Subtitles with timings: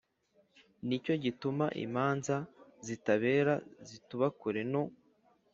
[0.87, 2.35] Ni cyo gituma imanza
[2.85, 3.53] zitabera
[3.89, 4.83] zituba kure no